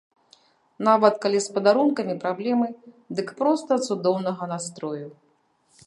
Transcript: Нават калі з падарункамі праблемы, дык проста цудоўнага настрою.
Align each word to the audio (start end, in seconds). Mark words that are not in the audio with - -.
Нават 0.87 1.19
калі 1.25 1.41
з 1.45 1.53
падарункамі 1.57 2.15
праблемы, 2.25 2.67
дык 3.21 3.27
проста 3.43 3.71
цудоўнага 3.89 4.43
настрою. 4.55 5.07